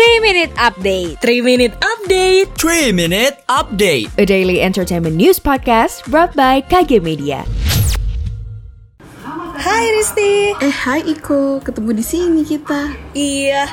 3 0.00 0.24
Minute 0.24 0.56
Update. 0.56 1.20
3 1.20 1.44
Minute 1.44 1.76
Update. 1.84 2.48
3 2.56 2.88
Minute 2.88 3.36
Update. 3.52 4.08
A 4.16 4.24
daily 4.24 4.64
entertainment 4.64 5.12
news 5.12 5.36
podcast 5.36 6.08
brought 6.08 6.32
by 6.32 6.64
KG 6.72 7.04
Media. 7.04 7.44
Hai 9.60 9.84
Risti. 9.92 10.56
Eh 10.56 10.72
hai 10.72 11.04
Iko, 11.04 11.60
ketemu 11.60 11.92
di 11.92 12.00
sini 12.00 12.48
kita. 12.48 12.96
Iya. 13.12 13.68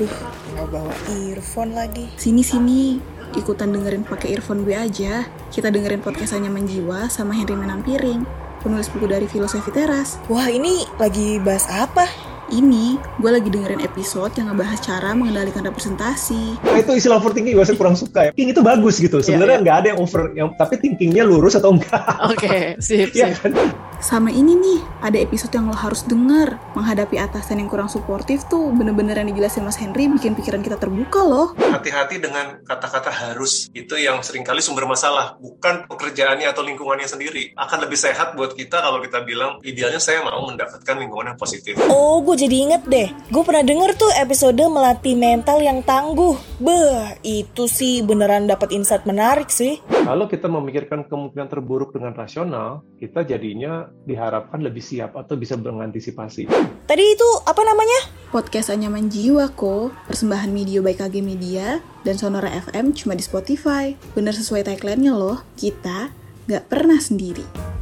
Duh, 0.00 0.08
nggak 0.56 0.66
bawa 0.72 0.96
earphone 1.12 1.76
lagi. 1.76 2.08
Sini 2.16 2.40
sini, 2.40 2.96
ikutan 3.36 3.68
dengerin 3.68 4.08
pakai 4.08 4.32
earphone 4.32 4.64
gue 4.64 4.72
aja. 4.72 5.28
Kita 5.52 5.68
dengerin 5.68 6.00
podcast 6.00 6.32
Hanya 6.32 6.48
Menjiwa 6.48 7.12
sama 7.12 7.36
Henry 7.36 7.52
Menampiring, 7.52 8.24
penulis 8.64 8.88
buku 8.88 9.12
dari 9.12 9.28
Filosofi 9.28 9.68
Teras. 9.76 10.16
Wah 10.32 10.48
ini 10.48 10.88
lagi 10.96 11.36
bahas 11.36 11.68
apa? 11.68 12.25
Ini, 12.46 12.94
gue 13.18 13.30
lagi 13.30 13.50
dengerin 13.50 13.82
episode 13.82 14.30
yang 14.38 14.54
ngebahas 14.54 14.78
cara 14.78 15.10
mengendalikan 15.18 15.66
representasi. 15.66 16.62
Nah, 16.62 16.78
itu 16.78 16.94
istilah 16.94 17.18
overthinking 17.18 17.58
gue 17.58 17.66
sih 17.66 17.74
kurang 17.74 17.98
suka 17.98 18.30
ya. 18.30 18.30
Thinking 18.30 18.54
itu 18.54 18.62
bagus 18.62 19.02
gitu. 19.02 19.18
Sebenarnya 19.18 19.66
nggak 19.66 19.76
ada 19.82 19.86
yang 19.90 19.98
over, 19.98 20.30
yang 20.30 20.54
tapi 20.54 20.78
thinkingnya 20.78 21.26
lurus 21.26 21.58
atau 21.58 21.74
enggak. 21.74 22.06
Oke, 22.30 22.78
sip, 22.78 23.10
Iya 23.18 23.34
kan? 23.34 23.50
Sama 23.96 24.28
ini 24.28 24.52
nih, 24.52 24.80
ada 25.00 25.16
episode 25.16 25.56
yang 25.56 25.72
lo 25.72 25.76
harus 25.76 26.04
denger. 26.04 26.60
Menghadapi 26.76 27.16
atasan 27.16 27.64
yang 27.64 27.68
kurang 27.72 27.88
suportif 27.88 28.44
tuh 28.44 28.68
bener-bener 28.76 29.16
yang 29.16 29.32
dijelasin 29.32 29.64
Mas 29.64 29.80
Henry 29.80 30.04
bikin 30.12 30.36
pikiran 30.36 30.60
kita 30.60 30.76
terbuka 30.76 31.24
loh. 31.24 31.56
hati-hati 31.56 32.16
dengan 32.20 32.60
kata-kata 32.64 33.12
harus 33.12 33.68
itu 33.76 34.00
yang 34.00 34.24
sering 34.24 34.40
kali 34.40 34.64
sumber 34.64 34.88
masalah 34.88 35.36
bukan 35.36 35.84
pekerjaannya 35.84 36.48
atau 36.48 36.64
lingkungannya 36.64 37.04
sendiri 37.04 37.52
akan 37.52 37.84
lebih 37.84 38.00
sehat 38.00 38.32
buat 38.32 38.56
kita 38.56 38.80
kalau 38.80 39.00
kita 39.04 39.20
bilang 39.28 39.60
idealnya 39.60 40.00
saya 40.00 40.24
mau 40.24 40.40
mendapatkan 40.48 40.96
lingkungan 40.96 41.36
yang 41.36 41.38
positif 41.40 41.76
Oh, 41.92 42.24
gue 42.24 42.36
jadi 42.36 42.56
inget 42.68 42.82
deh. 42.88 43.08
Gue 43.28 43.42
pernah 43.44 43.62
denger 43.62 43.92
tuh 43.96 44.10
episode 44.16 44.56
melatih 44.56 45.14
mental 45.16 45.60
yang 45.60 45.84
tangguh. 45.84 46.36
Beh, 46.60 47.20
itu 47.22 47.68
sih 47.68 48.00
beneran 48.00 48.48
dapat 48.48 48.72
insight 48.72 49.04
menarik 49.04 49.52
sih. 49.52 49.80
Kalau 50.06 50.26
kita 50.30 50.48
memikirkan 50.48 51.04
kemungkinan 51.06 51.48
terburuk 51.50 51.92
dengan 51.92 52.14
rasional, 52.16 52.86
kita 52.96 53.26
jadinya 53.26 53.85
diharapkan 54.06 54.62
lebih 54.62 54.82
siap 54.82 55.14
atau 55.14 55.34
bisa 55.38 55.54
mengantisipasi. 55.58 56.48
Tadi 56.86 57.04
itu 57.04 57.28
apa 57.44 57.62
namanya? 57.62 58.12
Podcast 58.30 58.70
Anyaman 58.70 59.08
Jiwa 59.10 59.52
kok, 59.54 59.94
persembahan 60.10 60.50
media 60.50 60.82
by 60.82 60.94
KG 60.94 61.22
Media 61.22 61.80
dan 62.02 62.18
Sonora 62.18 62.50
FM 62.50 62.94
cuma 62.94 63.14
di 63.14 63.22
Spotify. 63.22 63.94
Bener 64.14 64.34
sesuai 64.34 64.66
tagline-nya 64.66 65.14
loh, 65.14 65.42
kita 65.58 66.10
nggak 66.46 66.64
pernah 66.70 66.98
sendiri. 67.02 67.75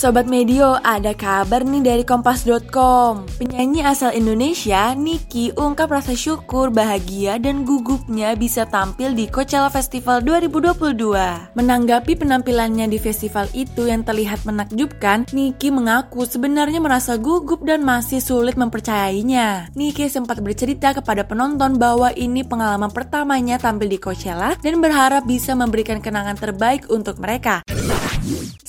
Sobat 0.00 0.24
Medio, 0.24 0.80
ada 0.80 1.12
kabar 1.12 1.60
nih 1.60 1.84
dari 1.84 2.04
Kompas.com. 2.08 3.28
Penyanyi 3.36 3.84
asal 3.84 4.16
Indonesia, 4.16 4.96
Niki, 4.96 5.52
ungkap 5.52 5.92
rasa 5.92 6.16
syukur, 6.16 6.72
bahagia, 6.72 7.36
dan 7.36 7.68
gugupnya 7.68 8.32
bisa 8.32 8.64
tampil 8.64 9.12
di 9.12 9.28
Coachella 9.28 9.68
Festival 9.68 10.24
2022. 10.24 11.52
Menanggapi 11.52 12.16
penampilannya 12.16 12.88
di 12.88 12.96
festival 12.96 13.44
itu 13.52 13.92
yang 13.92 14.00
terlihat 14.00 14.40
menakjubkan, 14.48 15.28
Niki 15.36 15.68
mengaku 15.68 16.24
sebenarnya 16.24 16.80
merasa 16.80 17.20
gugup 17.20 17.60
dan 17.68 17.84
masih 17.84 18.24
sulit 18.24 18.56
mempercayainya. 18.56 19.68
Niki 19.76 20.08
sempat 20.08 20.40
bercerita 20.40 20.96
kepada 20.96 21.28
penonton 21.28 21.76
bahwa 21.76 22.08
ini 22.16 22.40
pengalaman 22.40 22.88
pertamanya 22.88 23.60
tampil 23.60 23.92
di 23.92 24.00
Coachella 24.00 24.56
dan 24.64 24.80
berharap 24.80 25.28
bisa 25.28 25.52
memberikan 25.52 26.00
kenangan 26.00 26.40
terbaik 26.40 26.88
untuk 26.88 27.20
mereka. 27.20 27.60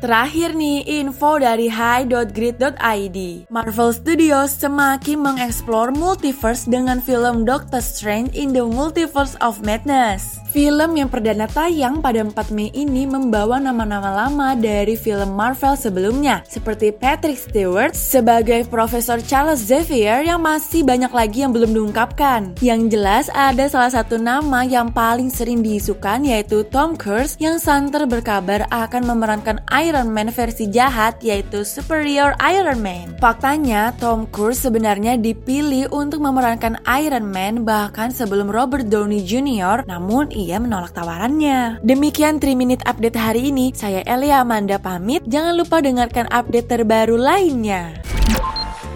Terakhir 0.00 0.56
nih, 0.56 1.04
info 1.04 1.36
dari 1.36 1.68
high.grid.id. 1.68 3.18
Marvel 3.52 3.90
Studios 3.92 4.56
semakin 4.56 5.20
mengeksplor 5.20 5.92
multiverse 5.92 6.64
dengan 6.64 7.04
film 7.04 7.44
Doctor 7.44 7.84
Strange 7.84 8.32
in 8.32 8.56
the 8.56 8.64
Multiverse 8.64 9.36
of 9.44 9.60
Madness. 9.60 10.40
Film 10.50 10.98
yang 10.98 11.06
perdana 11.06 11.46
tayang 11.46 12.02
pada 12.02 12.26
4 12.26 12.34
Mei 12.50 12.74
ini 12.74 13.06
membawa 13.06 13.62
nama-nama 13.62 14.26
lama 14.26 14.58
dari 14.58 14.98
film 14.98 15.36
Marvel 15.36 15.78
sebelumnya, 15.78 16.42
seperti 16.48 16.90
Patrick 16.90 17.38
Stewart 17.38 17.94
sebagai 17.94 18.66
Profesor 18.66 19.22
Charles 19.22 19.62
Xavier 19.62 20.26
yang 20.26 20.42
masih 20.42 20.82
banyak 20.82 21.12
lagi 21.14 21.46
yang 21.46 21.54
belum 21.54 21.70
diungkapkan. 21.70 22.58
Yang 22.58 22.98
jelas 22.98 23.26
ada 23.30 23.68
salah 23.70 23.94
satu 23.94 24.18
nama 24.18 24.66
yang 24.66 24.90
paling 24.90 25.30
sering 25.30 25.62
diisukan 25.62 26.26
yaitu 26.26 26.66
Tom 26.66 26.98
Cruise 26.98 27.38
yang 27.38 27.62
santer 27.62 28.10
berkabar 28.10 28.66
akan 28.74 29.06
memerankan 29.06 29.49
Iron 29.82 30.14
Man 30.14 30.30
versi 30.30 30.70
jahat 30.70 31.18
yaitu 31.24 31.66
Superior 31.66 32.38
Iron 32.38 32.78
Man. 32.78 33.18
Faktanya, 33.18 33.90
Tom 33.98 34.30
Cruise 34.30 34.62
sebenarnya 34.62 35.18
dipilih 35.18 35.90
untuk 35.90 36.22
memerankan 36.22 36.78
Iron 36.86 37.26
Man 37.26 37.66
bahkan 37.66 38.14
sebelum 38.14 38.52
Robert 38.52 38.86
Downey 38.86 39.26
Jr. 39.26 39.88
namun 39.90 40.30
ia 40.30 40.62
menolak 40.62 40.94
tawarannya. 40.94 41.82
Demikian 41.82 42.38
3 42.38 42.52
Minute 42.54 42.84
Update 42.84 43.18
hari 43.18 43.50
ini, 43.50 43.74
saya 43.74 44.06
Elia 44.06 44.44
Amanda 44.44 44.76
pamit. 44.76 45.26
Jangan 45.26 45.56
lupa 45.56 45.80
dengarkan 45.80 46.30
update 46.30 46.68
terbaru 46.70 47.16
lainnya. 47.16 47.96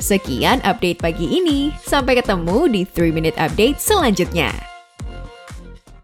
Sekian 0.05 0.61
update 0.67 1.01
pagi 1.01 1.39
ini 1.39 1.73
Sampai 1.81 2.19
ketemu 2.19 2.69
di 2.69 2.83
3 2.85 3.15
Minute 3.15 3.39
Update 3.41 3.81
selanjutnya 3.81 4.74